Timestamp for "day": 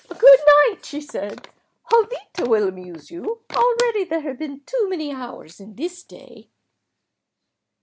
6.01-6.49